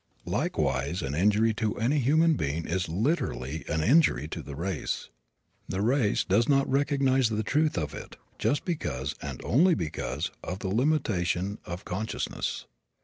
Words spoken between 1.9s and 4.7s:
human being is literally an injury to the